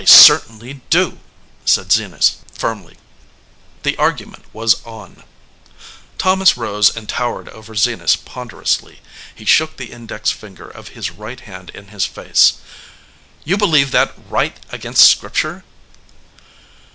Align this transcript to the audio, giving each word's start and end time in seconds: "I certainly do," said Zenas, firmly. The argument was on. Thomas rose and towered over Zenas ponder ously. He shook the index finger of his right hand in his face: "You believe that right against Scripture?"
"I 0.01 0.05
certainly 0.05 0.81
do," 0.89 1.19
said 1.63 1.91
Zenas, 1.91 2.37
firmly. 2.51 2.97
The 3.83 3.95
argument 3.97 4.45
was 4.51 4.83
on. 4.83 5.23
Thomas 6.17 6.57
rose 6.57 6.97
and 6.97 7.07
towered 7.07 7.47
over 7.49 7.75
Zenas 7.75 8.15
ponder 8.15 8.63
ously. 8.63 9.01
He 9.35 9.45
shook 9.45 9.77
the 9.77 9.91
index 9.91 10.31
finger 10.31 10.67
of 10.67 10.87
his 10.97 11.11
right 11.11 11.41
hand 11.41 11.69
in 11.75 11.89
his 11.89 12.07
face: 12.07 12.53
"You 13.43 13.57
believe 13.57 13.91
that 13.91 14.11
right 14.27 14.57
against 14.71 15.07
Scripture?" 15.07 15.63